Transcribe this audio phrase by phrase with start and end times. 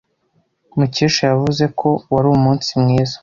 [0.77, 3.15] Mukesha yavuze ko wari umunsi mwiza.